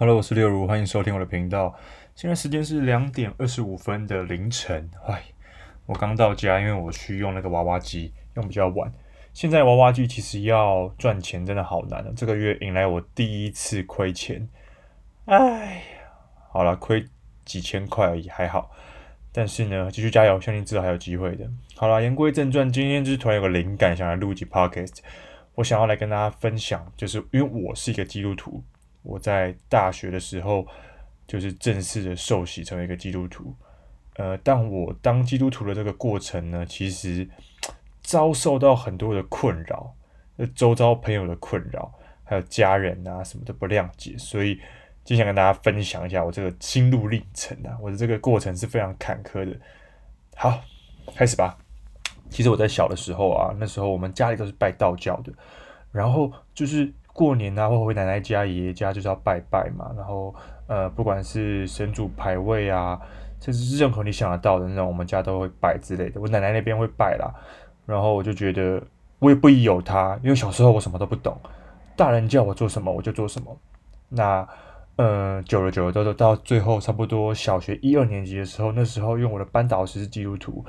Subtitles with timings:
[0.00, 1.78] Hello，我是六如，欢迎收听我的频道。
[2.14, 4.90] 现在时间是两点二十五分的凌晨。
[5.06, 5.24] 哎，
[5.84, 8.90] 我刚到家，因为我去用那个娃娃机，用比较晚。
[9.34, 14.48] 现在娃娃机其实要赚钱真的好难了，这个月迎来我第一次亏钱。
[15.26, 15.82] 哎，
[16.48, 17.04] 好了，亏
[17.44, 18.70] 几千块而已，还好。
[19.32, 21.46] 但是呢，继续加油，相信之后还有机会的。
[21.76, 25.00] 好了，言归正传，今天就是突然有个灵感，想来录一集 podcast。
[25.56, 28.64] 我想要来跟大家分享，就是因为我是一个基督徒。
[29.02, 30.66] 我在大学的时候，
[31.26, 33.54] 就是正式的受洗成为一个基督徒。
[34.16, 37.26] 呃，但我当基督徒的这个过程呢，其实
[38.02, 39.94] 遭受到很多的困扰，
[40.36, 41.90] 那周遭朋友的困扰，
[42.24, 44.60] 还有家人啊什么的不谅解，所以
[45.04, 47.78] 就想跟大家分享一下我这个心路历程啊。
[47.80, 49.56] 我的这个过程是非常坎坷的。
[50.36, 50.62] 好，
[51.14, 51.56] 开始吧。
[52.28, 55.32] 其实我在小的时候啊，那时候我们家里都是拜道教的，
[55.90, 56.92] 然后就是。
[57.20, 59.92] 过年啊，或回奶奶家、爷爷家，就是要拜拜嘛。
[59.94, 60.34] 然后，
[60.66, 62.98] 呃，不管是神主牌位啊，
[63.38, 66.18] 甚至是任何你想得到的那种，我们家都会拜之类的。
[66.18, 67.30] 我奶奶那边会拜啦。
[67.84, 68.82] 然后我就觉得，
[69.18, 71.38] 我也不疑有他，因为小时候我什么都不懂，
[71.94, 73.54] 大人叫我做什么我就做什么。
[74.08, 74.48] 那，
[74.96, 80.64] 呃，久了久了，都都到最后差不多小学一二年级的时候，那时候因为我的班导师是基督徒。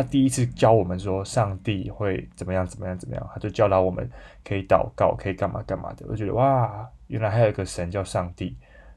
[0.00, 4.08] 他第一次教我们说上帝会怎么样怎么样怎么样，他就教导我们
[4.44, 6.06] 可以祷告，可以干嘛干嘛的。
[6.08, 8.56] 我觉得哇，原来还有一个神叫上帝，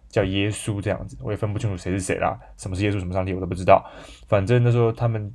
[0.09, 1.17] 叫耶稣这样子。
[1.23, 3.83] 我也分不清楚谁是谁啦，什么是耶稣，什么上帝我都不知道。
[4.27, 5.33] 反正那时候他们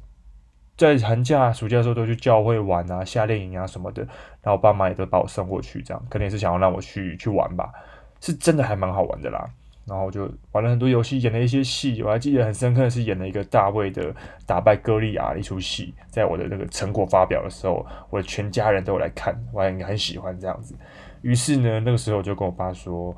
[0.77, 4.03] 在寒假、暑假的时候都去教会玩啊、夏令营啊什么的。
[4.43, 7.73] 然后我爸妈也都把我送过去，这样可能也是想要让我去去玩吧。
[8.21, 9.45] 是真的还蛮好玩的啦。
[9.87, 12.03] 然后就玩了很多游戏，演了一些戏。
[12.03, 20.75] 我还记得很深刻的是演了一个大卫的打败歌利亚的一出戏，在我的那个成果发表的时候，我的全家人都有来看，我还很喜欢这样子。
[21.23, 23.17] 于是呢，那个时候我就跟我爸说：“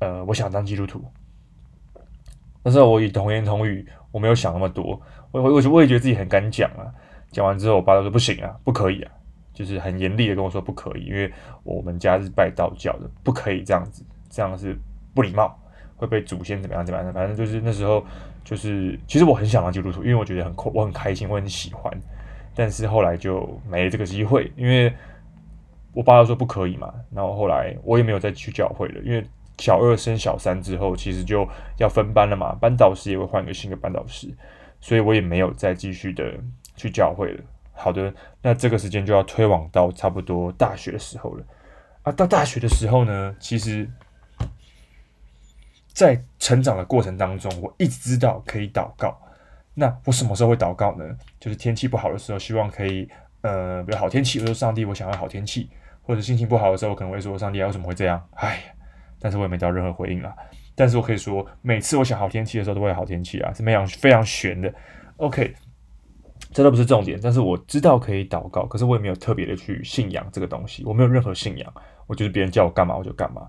[0.00, 1.02] 呃，我想当基督徒。”
[2.62, 5.00] 那时候我以童言童语，我没有想那么多。
[5.30, 6.92] 我我我也觉得自己很敢讲啊。
[7.30, 9.10] 讲完之后，我爸就说：“不行啊，不可以啊！”
[9.54, 11.32] 就是很严厉的跟我说：“不可以，因为
[11.62, 14.76] 我们家是拜道教的，不可以这样子，这样是
[15.14, 15.58] 不礼貌。”
[16.02, 17.12] 会被祖先怎么样怎么样？
[17.12, 18.04] 反正就是那时候，
[18.44, 21.92] 就是其实我很想当基督徒，因为我觉得很我很开心，我很喜欢。
[22.56, 24.92] 但是后来就没这个机会，因为
[25.94, 26.92] 我爸说不可以嘛。
[27.14, 29.24] 然后后来我也没有再去教会了，因为
[29.58, 31.48] 小二升小三之后，其实就
[31.78, 34.28] 要分班了嘛，班导师也会换一个新的班导师，
[34.80, 36.34] 所以我也没有再继续的
[36.74, 37.40] 去教会了。
[37.74, 38.12] 好的，
[38.42, 41.44] 那这个时间就要推往到差不多大学的时候了。
[42.02, 43.88] 啊，到大学的时候呢，其实。
[45.92, 49.18] 在成长的过程当中，我一直知道可以祷告。
[49.74, 51.04] 那我什么时候会祷告呢？
[51.40, 53.08] 就是天气不好的时候，希望可以
[53.42, 55.70] 呃，比如好天气，我说上帝，我想要好天气。
[56.04, 58.20] 或者心情不好的时候，我可能会说上帝，为什么会这样？
[58.34, 58.60] 哎，
[59.20, 60.34] 但是我也没得到任何回应啊。
[60.74, 64.74] 但是我可以说，每次我想好天气的时候，都会有好天气啊，是非常非常悬的。
[65.18, 65.54] OK，
[66.50, 71.72] 这都不是重点，但是我知道可以祷告，可是我也没有特别的去信仰这个东西，我没有任何信仰，
[72.08, 73.46] 我就是别人叫我干嘛我就干嘛。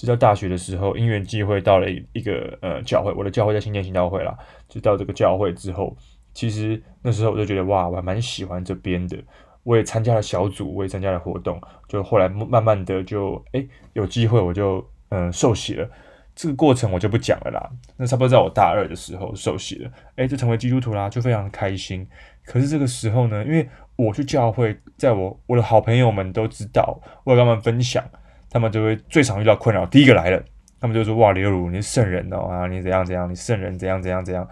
[0.00, 4.34] 直到大学的时候，因缘际会到了一个呃教会，我的教会在新建新教会啦。
[4.66, 5.94] 就到这个教会之后，
[6.32, 9.18] 其实那时候我就觉得哇，我还蛮喜欢这边的。
[9.62, 11.60] 我也参加了小组，我也参加了活动。
[11.86, 15.86] 就后来慢慢的就诶有机会我就嗯、受洗了。
[16.34, 17.70] 这个过程我就不讲了啦。
[17.98, 22.08] 那差不多在我大二的时候受洗了，诶就成为基督徒啦，就非常开心。
[22.46, 28.02] 可是这个时候呢，因为我去教会，在我我的好朋友们都知道，我要跟他们分享。
[28.50, 30.42] 他们就会最常遇到困扰，第一个来了，
[30.80, 34.46] 他们就说：“哇，刘儒，你是圣人哦啊，你怎样怎样，你圣人怎样怎样怎样。”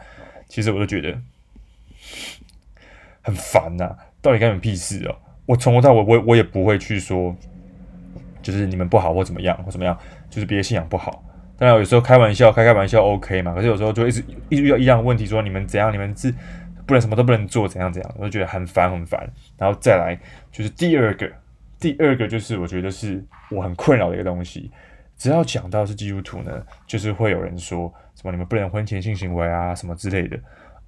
[0.47, 1.19] 其实我就觉得
[3.23, 5.17] 很烦呐、到底干你屁事哦！
[5.45, 7.37] 我从头到尾，我我也不会去说，
[8.41, 9.99] 就是你们不好或怎么样或怎么样，
[10.31, 11.23] 就是别的信仰不好。
[11.59, 13.53] 当然有时候开玩笑，开开玩笑 OK 嘛。
[13.53, 16.33] 可是有时候就一直一直遇到一样的问题，说你们怎样，你们是
[16.87, 19.29] 不能什么都不能做，怎样怎样，我就觉得很烦很烦。
[19.59, 20.19] 然后再来
[20.53, 21.31] 就是第二个。
[21.81, 24.71] 第二个就是我觉得是我很困扰的一个东西，
[25.17, 30.37] 只要讲到是基督徒呢，就是会有人说什么你们不能婚前性行为啊什么之类的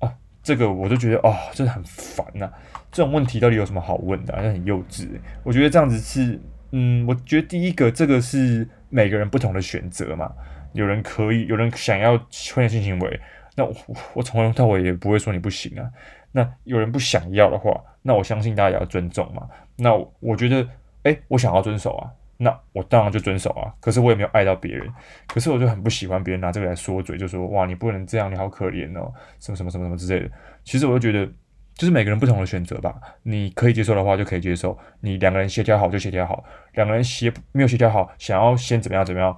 [0.00, 0.12] 啊，
[0.42, 2.50] 这个我就觉得哦，真的很烦呐、
[2.90, 4.40] 这种问题到底有什么好问的、啊？
[4.42, 5.08] 那很幼稚。
[5.44, 6.40] 我觉得这样子是，
[6.72, 10.32] 嗯，我觉得第一个这个是每个人不同的选择嘛，
[10.72, 13.20] 有人可以，有人想要婚前性行为，
[13.54, 13.74] 那我
[14.14, 15.88] 我从头到尾也不会说你不行啊。
[16.32, 19.48] 那有人不想要的话，那我相信大家也要尊重嘛。
[19.76, 20.66] 那我觉得。
[21.02, 23.72] 哎，我想要遵守啊，那我当然就遵守啊。
[23.80, 24.86] 可是我也没有爱到别人，
[25.26, 30.30] 可是我就很不喜欢别人拿这个来说嘴，就说哇，你不能这样，你好可怜哦，什么什么什么什么之类的。
[30.64, 31.26] 其实我就觉得，
[31.74, 32.94] 就是每个人不同的选择吧。
[33.22, 36.44] 你可以接受的话就可以接受，你两个人协调好就协调好，
[36.74, 39.36] 两个人协没有协调好，想要先怎么样怎么样，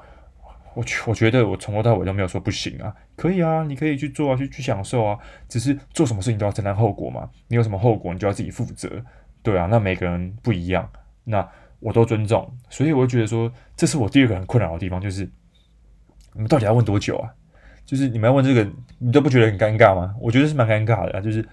[0.75, 5.19] 我我觉得我从头到尾都没有说不行啊，可以啊，你可以去做啊，去去享受啊，
[5.49, 8.91] 只是做什么事情都要承担后果嘛，你有什么后果，你就要自己负责，
[9.43, 10.88] 对啊，那每个人不一样，
[11.25, 11.47] 那
[11.81, 15.29] 我都尊重，所以我就觉得说，这是我第二个很困扰的地方，就是
[16.33, 17.31] 你们到底要问多久啊？
[17.85, 20.15] 就是你们要问这个，你都不觉得很尴尬吗？
[20.21, 21.47] 我觉得是蛮尴尬的啊，就是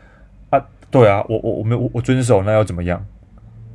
[0.51, 3.03] 啊，对啊，我我我没有我我遵守，那要怎么样？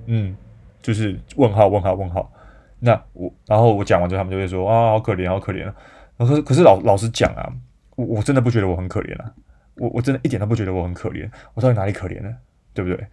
[0.07, 0.37] 嗯，
[0.81, 2.31] 就是问号问号问号。
[2.79, 5.75] 那我然后我讲完之后，他们就会说啊，好可怜，好可怜啊。
[6.19, 7.53] 可是可是老老实讲啊，
[7.97, 9.35] 我我真的不觉得我很可怜啊，
[9.77, 12.33] 我我真的一点都不觉得我很可怜，我到底哪里可怜呢？
[12.73, 13.07] 对不对？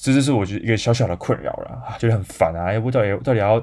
[0.00, 3.62] 这就是我觉得一个小小的困扰了，觉 得很烦啊，我到底到底要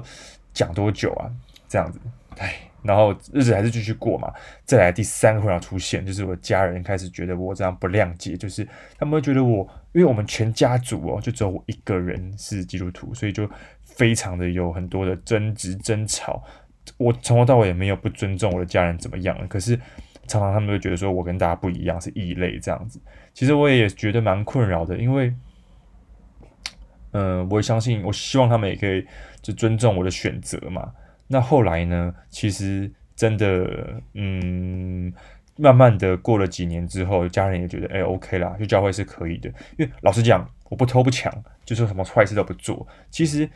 [0.52, 1.30] 讲多久啊？
[1.68, 1.98] 这样子，
[2.38, 2.54] 唉。
[2.80, 4.32] 然后日子还是继续过嘛。
[4.64, 13.50] 再来第三个困扰出现，就是我的家人开始觉得我这样不谅解，就是他们会觉得我，因为我们全家族哦，就只有我一个人是基督徒，所以就
[13.84, 16.42] 非常的有很多的争执争吵。
[16.98, 19.76] 我从头到尾也没有不尊重我的家人怎么样，可是
[20.28, 23.00] 常常他们会觉得说我跟大家不一样，是异类这样子。
[23.34, 25.34] 其实我也觉得蛮困扰的，因为，
[27.12, 29.06] 嗯、我也相信，我希望他们也可以
[29.40, 30.92] 就尊重我的选择嘛。
[31.26, 32.14] 那后来呢？
[32.30, 35.12] 其实真的，嗯，
[35.56, 39.48] 慢慢的过了几年之后，家人也觉得，哎，OK 啦，去教会是可以的。
[39.76, 41.30] 因为老实讲，我不偷不抢，
[41.64, 42.86] 就说什么坏事都不做。
[43.10, 43.46] 其实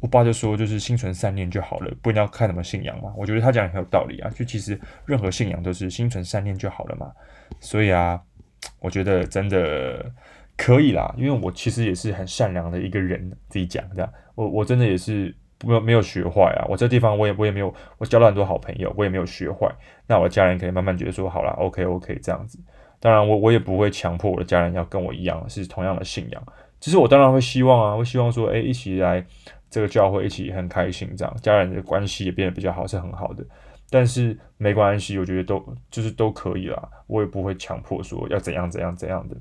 [0.00, 3.12] 我爸就说，就是心存善念就好了，不一定要看什么信仰嘛。
[3.16, 4.30] 我觉得他讲的很有道理啊。
[4.30, 7.10] 就其实任何信仰都是心存善念就好了嘛。
[7.58, 8.20] 所以啊，
[8.78, 10.12] 我觉得真的
[10.56, 11.14] 可以啦。
[11.16, 15.34] 因为我其实也是很善良的一个人，自己讲这样，我我真的也是。
[15.64, 16.66] 没有没有学坏啊！
[16.68, 19.66] 我这地方我也我也没有，我交了很多好朋友，我也没有学坏。
[20.06, 22.58] 那我的家人可以慢慢觉得说，好啦，OK OK 这样子。
[23.00, 26.42] 当然我我也不会强迫我的家人要跟我一样是同样的信仰。
[26.78, 29.24] 其实我当然会希望啊，会希望说，诶，一起来
[29.70, 33.42] 这个教会，一起很开心这样，家人的关系也变得比较好，是很好的。
[33.88, 39.34] 但是没关系，我觉得都就是都可以啦，我也不会强迫说要怎样怎样怎样的。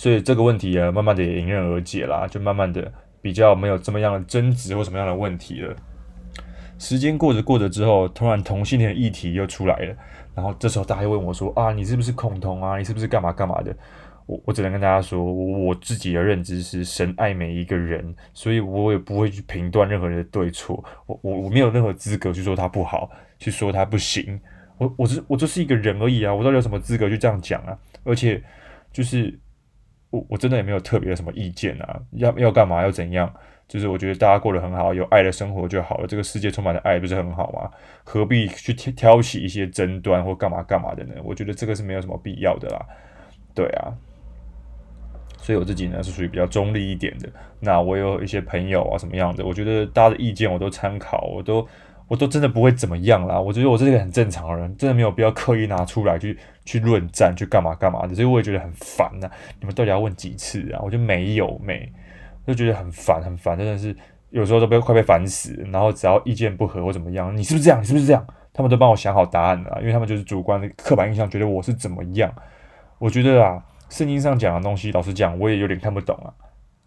[0.00, 2.90] 所以这个问题啊，慢慢的也迎刃而解啦，就慢慢的。
[3.20, 5.76] 比较没有这么样的争执或什么样的问题了。
[6.78, 9.94] 时间过着过着之后，突然同性恋的议题又出来了。
[10.34, 12.78] 然后这时候大家又问我说：“啊，你是不是恐同啊？
[12.78, 13.76] 你是不是干嘛干嘛的？”
[14.24, 20.82] 我我只能跟大家说，我自己的认知是神爱每一个人，所以我也不会去评断任何人的对错。
[21.04, 24.40] 我我我没有任何资格去说他不好，去说他不行。
[24.78, 27.76] 我我只我就是一个人而已啊，我到底有什么资格去这样讲啊？
[28.02, 28.42] 而且
[28.90, 29.38] 就是。
[30.10, 33.32] 我我真的也没有特别什么意见啊，要要干嘛要怎样？
[33.68, 36.06] 就是我觉得大家过得很好，有爱的生活就好了。
[36.06, 37.70] 这个世界充满了爱，不是很好吗？
[38.02, 41.14] 何必去挑挑起一些争端或干嘛干嘛的呢？
[41.22, 42.84] 我觉得这个是没有什么必要的啦。
[43.54, 43.94] 对啊，
[45.38, 47.28] 所以我自己呢是属于比较中立一点的。
[47.60, 51.66] 那我有一些朋友啊什么样的，我觉得大家的意见我都参考，我都。
[52.10, 59.30] 我都真的不会怎么样啦，我觉得我是一个很正常的人，真的没有必要刻意拿出来去去论战，去干嘛干嘛的，所以我也觉得很烦呐、
[59.60, 60.80] 你们到底要问几次啊？
[60.82, 61.88] 我就没有没，
[62.44, 63.96] 就觉得很烦很烦，真的是
[64.30, 65.54] 有时候都被快被烦死。
[65.70, 67.80] 然后只要意见不合或怎么样，你是不是这样？
[67.80, 68.26] 你是不是这样？
[68.52, 72.34] 他们都帮我想好答案了，因为他们就是主观的刻板印象，觉得我是怎么样。
[72.98, 76.34] 我觉得啊，圣经上讲的东西，老实讲，我也有点看不懂啊，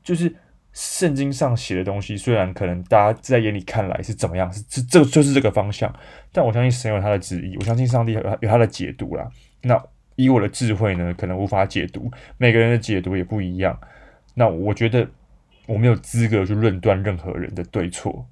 [0.04, 0.36] 就是。
[0.74, 5.94] 圣经上写的东西，虽然可能大家在眼里看来是怎么样，是这这就是这个方向，
[6.32, 9.30] 但我相信神有他的旨意，我相信上帝有有他的解读啦。
[9.62, 9.80] 那
[10.16, 13.80] 以我的智慧呢，可能无法解读，每个人的解读也不一样。
[14.34, 15.08] 那我觉得
[15.68, 18.26] 我没有资格去论断任何人的对错。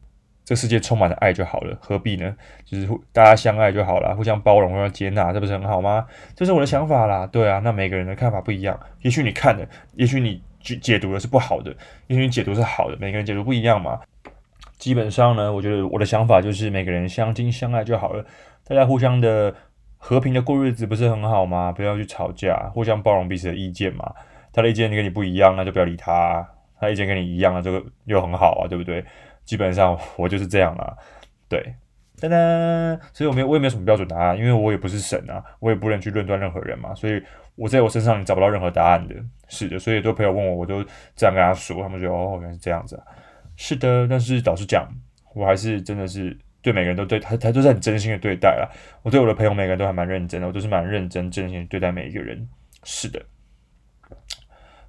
[0.44, 2.36] 这世界充满了爱就好了，何必呢？
[2.66, 6.08] 就是大家相爱就好了，互相包容、互相接纳，这不是很好吗？
[6.36, 7.28] 这是我的想法啦。
[7.28, 10.42] 对啊，那每个人的看法不一样，也许你看的，也许你。
[10.64, 11.76] 解解读的是不好的，
[12.08, 14.00] 因为解读是好的，每个人解读不一样嘛。
[14.78, 18.26] 基本上呢，我觉得我的想法就是每个人相亲相爱就好了，
[18.68, 19.54] 大家互相的
[19.98, 21.72] 和平的过日子不是很好吗？
[21.72, 24.12] 不要去吵架，互相包容彼此的意见嘛。
[24.52, 26.44] 他的意见跟你不一样，那就不要理他；
[26.80, 29.06] 他意见跟你一样，那这个又很好啊，对不对？
[29.46, 30.94] 基本上我就是这样啊，
[31.48, 31.74] 对。
[32.22, 37.22] 噔噔，所以我没有，我也没有什么标准答案，因为我也不是神啊，我也不能去论断任何人嘛，所以
[37.56, 39.16] 我在我身上找不到任何答案的，
[39.48, 40.84] 是的，所以很多朋友问我，我都
[41.16, 43.02] 这样跟他说，他们觉得哦，原来是这样子，
[43.56, 44.88] 是的，但是老实讲，
[45.34, 48.70] 我还是真的是对每个人都对他，他都是很真心的对待啦，
[49.02, 52.48] 我对我的朋友每个人都还蛮认真的，我都是蛮认真真心对待每一个人，
[52.84, 53.20] 是的，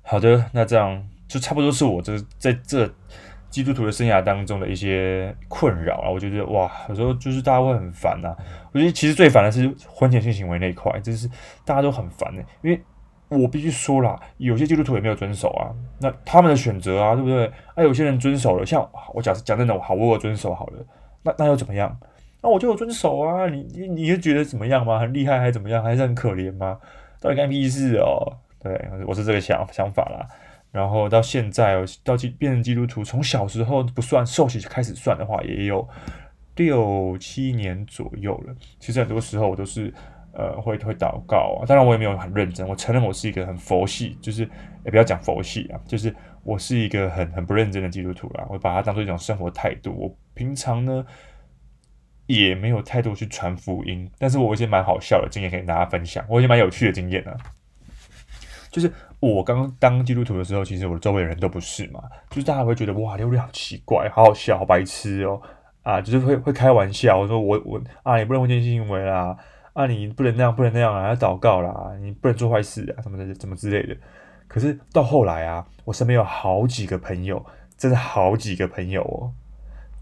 [0.03, 2.93] 好的，那这样就差不多是我这在这。
[3.53, 8.37] 基督徒的生涯当中的一些困扰啊，我觉得哇，有时候就是大家会很烦呐、啊。
[8.73, 11.29] 我觉得其实最烦的是婚前性行为那一块，真是
[11.65, 12.83] 大家都很烦的、因为
[13.29, 15.69] 我必须说啦，有些基督徒也没有遵守啊，
[16.01, 17.47] 那他们的选择啊，对不对？
[17.75, 20.85] 啊，有些人遵守了，像我假设讲真的，我好，我遵守好了，
[21.23, 21.95] 那那又怎么样？
[22.43, 23.47] 那我就有遵守啊。
[23.47, 24.99] 你你你就觉得怎么样吗？
[24.99, 25.83] 很厉害还是怎么样？
[25.83, 26.79] 还是很可怜吗？
[27.21, 28.33] 到底干屁事哦？
[28.63, 30.27] 对，我是这个想想法啦。
[30.73, 35.87] 然后到现在哦，到基变成基督徒，从小时候不算受洗开始算的话，也有
[36.57, 38.55] 六七年左右了。
[38.81, 39.93] 其实很多时候我都是
[40.33, 42.67] 呃会会祷告啊，当然我也没有很认真。
[42.67, 44.49] 我承认我是一个很佛系，就是
[44.85, 48.47] 也不要讲佛系啊，就是我是一个很很不认真的基督徒啦。
[48.49, 49.95] 我把它当做一种生活态度。
[49.95, 51.05] 我平常呢
[52.27, 57.37] 也没有太多去传福音，但是我有一些蛮好笑的经验可以跟大家分享，我有一些蛮有趣的经验呢。
[58.73, 65.41] 就是我刚刚当基督徒的时候，其实我周围的人都不是嘛，就是大家会觉得哇，流利好奇怪，好好笑，好白痴哦，
[65.83, 69.37] 啊，就是会会开玩笑，我说我我啊，你不能违禁行为啦，
[69.75, 73.95] 啊，你不能那样，不能那样啊，要祷告啦，你不能做坏事啊，什么的，什么之类的。
[74.49, 77.45] 可是到后来啊，我身边有好几个朋友，
[77.77, 79.33] 真的好几个朋友哦，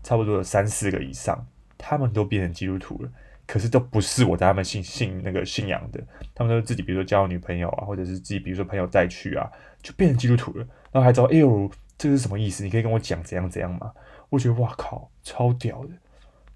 [0.04, 1.46] 差不多有三四个以上，
[1.76, 3.10] 他们都变成基督徒了。
[3.50, 6.00] 可是都不是我在他们信信那个信仰的，
[6.36, 9.44] 他们都是自己，比如说交女朋友啊，或者是自己，比如说朋友带去啊，
[9.82, 10.64] 就变成基督徒了。
[10.92, 12.62] 然后还知道，哎呦，这是什么意思？
[12.62, 13.90] 你可以跟我讲怎样怎样吗？
[14.28, 15.88] 我觉得哇靠，超屌的，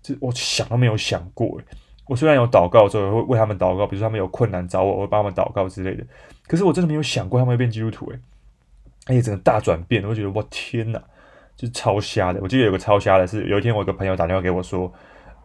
[0.00, 1.60] 这我想都没有想过。
[2.06, 6.06] 我虽然有祷告之后会为他们祷告，比如说他们有困难找我，我会帮他们祷告之类的。
[6.46, 8.20] 可是我真的没有想过他们会变基督徒诶，
[9.08, 11.02] 而且整个大转变，我觉得哇天哪，
[11.56, 12.38] 就超瞎的。
[12.40, 14.92] 我记得有个超瞎的是，有一天我有个朋友打电话给我说。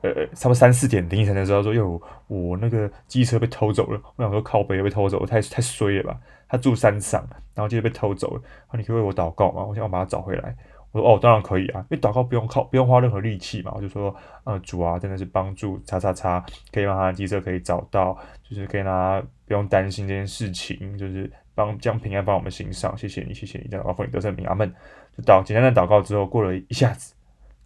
[0.01, 4.01] 呃，差不多三四点凌晨的时候说，哟，我那个机车被偷走了。
[4.15, 6.19] 我想说靠北被偷走了，太太衰了吧？
[6.47, 8.41] 他住山上，然后就被偷走了。
[8.41, 9.63] 然后，你可以为我祷告吗？
[9.63, 10.55] 我想要把它找回来。
[10.91, 13.71] 我说哦，当然可以啊，因为祷告不用靠，不用花任何力气嘛。
[13.75, 14.15] 我就说，
[14.45, 22.97] 呃，主啊，真的是帮助叉叉叉，可以让他机车可以找到，就是可以让他不用担心这件事情，就是帮将平安帮我们行上。
[22.97, 24.49] 谢谢你，谢谢你，这样祷告你得胜平安。
[24.49, 24.73] 阿门。
[25.15, 27.13] 就祷简单的祷告之后，过了一下子，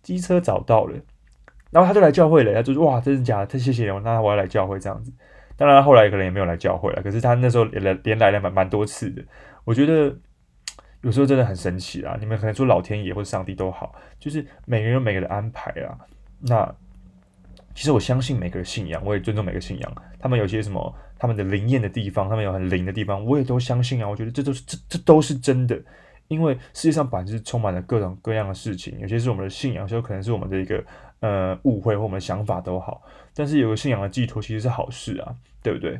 [0.01, 0.97] 机车找到了。
[1.73, 3.47] 然后他就来教会了，他就说：“哇，真是假的？
[3.47, 5.11] 太谢谢我，那我要来教会这样子。”
[5.57, 7.01] 当然，后来可能也没有来教会了。
[7.01, 9.23] 可是他那时候连来连来了蛮蛮多次的。
[9.63, 10.15] 我觉得
[11.01, 12.15] 有时候真的很神奇啊！
[12.19, 15.97] 你们可能说老天爷或者上帝都好，就是每个人有每个人的安排啊。
[16.39, 16.75] 那
[17.75, 19.95] 其实我相信每个信仰，我也尊重每个信仰。
[20.19, 24.07] 他们有些什么他们的灵验的地方，他们有很灵的地方，我也都相信啊。
[24.07, 25.79] 我觉得这都是这这都是真的。
[26.29, 30.83] 因为世界上本来就是充满了各种各样的事情，有些是我们的信仰，有时候可能是我们的一个
[31.23, 33.01] 呃误会或我们想法都好。
[33.33, 35.97] 但是有个信仰的寄托其实是好事啊，对不对？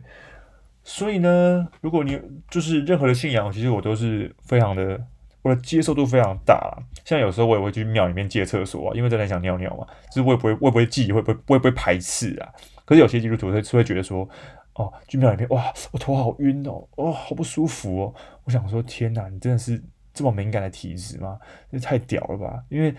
[0.84, 5.02] 所以呢，如果你就是任何的信仰，其实我都是非常的，
[5.42, 6.84] 我的接受度非常大啦。
[7.06, 12.54] 像有时候我也会去庙里面借厕所啊，因为真的想尿尿嘛，就是我也不会，我也不会忌，会不会，我也不会排斥啊。
[12.86, 14.28] 可是有些基督徒是会觉得说，
[14.76, 18.14] 哦，去庙里面哇，我头好晕哦，哦，好不舒服哦。
[18.44, 19.82] 我想说，天哪，你真的是。
[20.16, 21.40] 这么敏感的体质吗？
[21.72, 22.64] 这太屌了吧！
[22.70, 22.94] 因为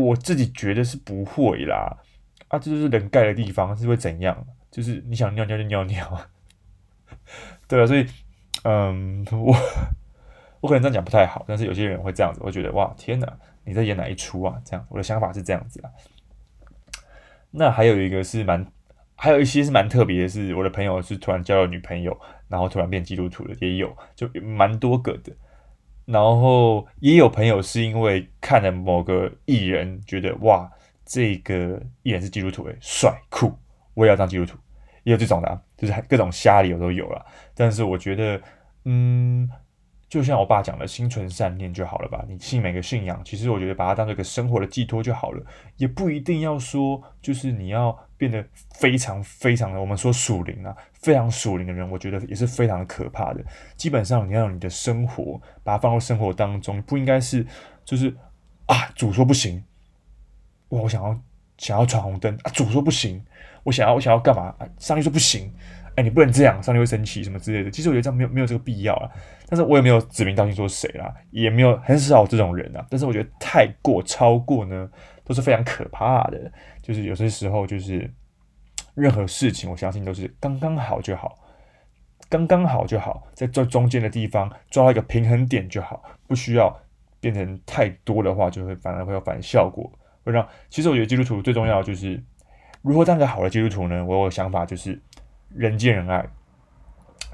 [0.00, 1.96] 我自己觉得是不会啦，
[2.48, 4.46] 啊，这就是人盖的地方，是会怎样？
[4.70, 6.20] 就是你想尿尿就尿尿，
[7.66, 8.06] 对啊，所以，
[8.64, 9.56] 嗯，我
[10.60, 14.60] 我可能这样讲不太好，但是有些人会这样子，我觉得哇，天哪，你在演哪一出啊？
[14.64, 15.90] 这样，我的想法是这样子啊。
[17.50, 18.66] 那还有一个是蛮，
[19.14, 22.14] 还有一些是蛮特别的是，我的朋友是突然交了女朋友，
[22.48, 25.32] 然后突然变基督徒的，也有，就蛮多个的。
[26.06, 30.70] 然后也有朋友是因为看了某个艺人，觉得哇，
[31.04, 33.52] 这个艺人是基督徒，诶，帅酷，
[33.94, 34.56] 我也要当基督徒，
[35.02, 37.26] 也有这种的，就是各种瞎理由都有了。
[37.54, 38.40] 但是我觉得，
[38.84, 39.50] 嗯，
[40.16, 42.24] 就像我爸讲的，心存善念就好了吧。
[42.28, 45.44] 你信每个信仰，其实我觉得把它当做一个生活的寄托就好了，
[45.76, 47.96] 也不一定要说就是你要。
[48.18, 48.42] 变得
[48.76, 53.44] 非常非常的，我们说属灵啊，非常属灵的人，我觉得也是非常的可怕的。
[53.76, 57.46] 基本上，你要你的生活把它放入生活当中，不应该是
[57.84, 58.08] 就是
[58.64, 59.62] 啊，主说不行，
[60.70, 61.20] 哇，我想要
[61.58, 63.22] 想要闯红灯啊，主说不行，
[63.64, 65.52] 我想要我想要干嘛啊，上帝说不行，
[65.96, 67.70] 哎，你不能这样，上帝会生气什么之类的。
[67.70, 69.10] 其实我觉得这样没有没有这个必要啊，
[69.48, 72.86] 但是我也没有指名道姓说谁啦，也没有很少这种人啊。
[72.90, 74.88] 但是我觉得太过超过呢，
[75.24, 76.52] 都是非常可怕的。
[76.82, 78.08] 就是有些时候，就是
[78.94, 81.34] 任何事情，我相信都是刚刚好就好，
[82.28, 86.70] 刚刚好就好，在这中间的地方抓到一个平衡点就好，不需要
[87.20, 89.90] 变成太多的话，就会反而会有反效果，
[90.22, 90.46] 会让。
[90.68, 92.22] 其实我觉得基督徒最重要的就是
[92.82, 94.04] 如何当个好的基督徒呢？
[94.04, 95.00] 我有想法就是
[95.54, 96.26] 人见人爱，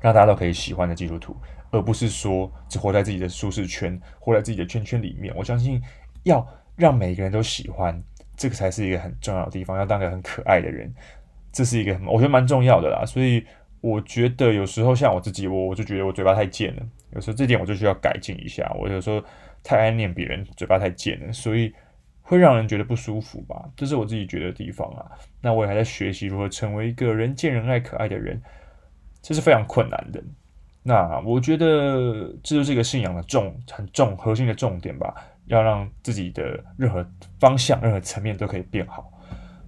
[0.01, 1.37] 让大家都可以喜欢的基督徒，
[1.71, 5.35] 而不是说只活在自己的舒适圈，活在自己的圈圈里面。
[5.37, 5.81] 我相信
[6.25, 8.03] 要让每个人都喜欢。
[8.35, 10.93] 这个才是一个很重要的地方，要当个很可爱的人，
[11.53, 13.05] 这是一个我觉得蛮重要的啦。
[13.07, 13.45] 所以
[13.83, 18.69] 我觉得有时候像我自己，我我就觉得我嘴巴太贱了，有时候这点我就需要改进一下。
[18.81, 19.23] 我有时候
[19.63, 21.73] 太爱念别人，嘴巴太贱了，所以
[22.23, 25.11] 会让人觉得不舒服吧，这是我自己觉得的地方啊。
[25.41, 28.41] 那我也还在学习如何成为一个人见人爱、可爱的人，
[29.21, 30.23] 这是非常困难的。
[30.85, 35.15] 那我觉得这就是一个信仰的重、很重、核心的重点吧，
[35.47, 37.07] 要让自己的任何
[37.39, 39.13] 方向、任何层面都可以变好。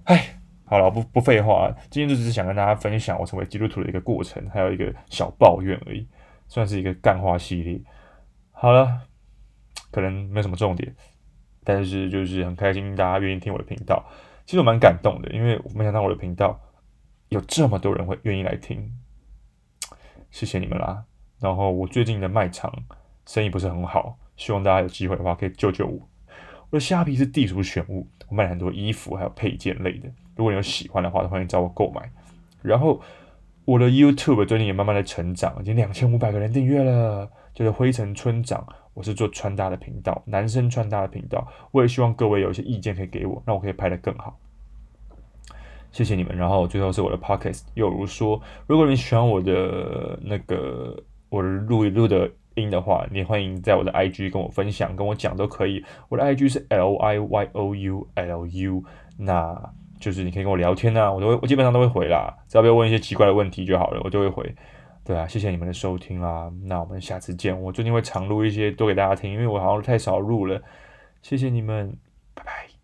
[0.05, 6.05] 哎，好了，不不废话，今天就只是想跟大家分享我成为基督徒的一个过程，还有一个小抱怨而已，
[6.47, 7.79] 算是一个干话系列。
[8.51, 9.01] 好了，
[9.91, 10.93] 可能没什么重点。
[11.65, 14.05] 但是就是很开心，大家愿意听我的频道，
[14.45, 16.57] 其实我蛮感动的，因为我没想到我的频道
[17.29, 18.93] 有这么多人会愿意来听，
[20.29, 21.03] 谢谢你们啦。
[21.41, 22.71] 然后我最近的卖场
[23.25, 26.07] 生意不是很好，希望大家有机会的话可以救救我。
[26.69, 32.11] 我的虾皮是地主选物，我卖了很多衣服还有配件类的，如果你有喜欢的话，欢迎找我购买。
[32.61, 33.01] 然后
[33.65, 38.67] 我的 YouTube 最近也慢慢的成长，已经两千五百个人订阅了，就是灰尘村长。
[38.95, 41.47] 我是做穿搭的频道，男生穿搭的频道。
[41.71, 44.39] 我也希望各位有一些意见可以给我，让我可以拍得更好。
[45.91, 46.35] 谢谢你们。
[46.35, 50.97] 然后最后是我的 podcast，又如说，如果你喜欢我的那个
[51.29, 55.83] 我的录一录的音的话，你欢迎在我的 IG 跟我分享，跟我讲都可以。
[56.09, 58.83] 我的 IG 是 L I Y O U L U，
[59.17, 64.55] 那就是你可以跟我聊天啊，我都会，我基本上都会回啦，只要不要问一些奇怪的问题就好了，我就会回。
[65.05, 67.55] 对啊，谢谢你们的收听啦，那我们下次见。
[67.61, 70.59] 我最近会常录一些多给大家听，因为我好像太少录了。
[71.21, 71.95] 谢谢你们，
[72.33, 72.74] 拜拜。